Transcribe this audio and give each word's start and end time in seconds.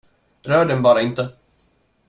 Rör 0.47 0.65
den 0.65 0.81
bara 0.83 1.01
inte! 1.01 1.29